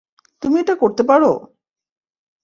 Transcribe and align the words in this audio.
তুমি 0.43 0.57
এটা 0.59 0.75
করতে 0.75 1.03
পার! 1.03 1.21